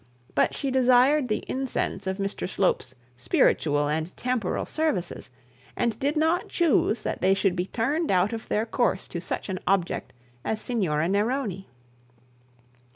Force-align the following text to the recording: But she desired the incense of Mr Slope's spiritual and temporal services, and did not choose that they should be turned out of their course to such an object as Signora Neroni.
But 0.33 0.55
she 0.55 0.71
desired 0.71 1.27
the 1.27 1.43
incense 1.47 2.07
of 2.07 2.17
Mr 2.17 2.49
Slope's 2.49 2.95
spiritual 3.15 3.87
and 3.87 4.17
temporal 4.17 4.65
services, 4.65 5.29
and 5.75 5.99
did 5.99 6.17
not 6.17 6.49
choose 6.49 7.03
that 7.03 7.21
they 7.21 7.35
should 7.35 7.55
be 7.55 7.67
turned 7.67 8.09
out 8.09 8.33
of 8.33 8.47
their 8.49 8.65
course 8.65 9.07
to 9.09 9.21
such 9.21 9.47
an 9.47 9.59
object 9.67 10.11
as 10.43 10.59
Signora 10.59 11.07
Neroni. 11.07 11.67